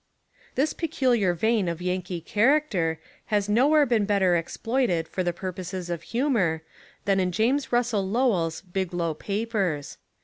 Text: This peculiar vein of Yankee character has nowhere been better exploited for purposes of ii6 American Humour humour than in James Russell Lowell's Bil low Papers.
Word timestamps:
This 0.55 0.73
peculiar 0.73 1.35
vein 1.35 1.67
of 1.67 1.79
Yankee 1.79 2.21
character 2.21 2.99
has 3.27 3.47
nowhere 3.47 3.85
been 3.85 4.05
better 4.05 4.35
exploited 4.35 5.07
for 5.07 5.23
purposes 5.31 5.91
of 5.91 6.01
ii6 6.01 6.13
American 6.13 6.17
Humour 6.33 6.49
humour 6.57 6.63
than 7.05 7.19
in 7.19 7.31
James 7.31 7.71
Russell 7.71 8.07
Lowell's 8.09 8.61
Bil 8.61 8.87
low 8.93 9.13
Papers. 9.13 9.99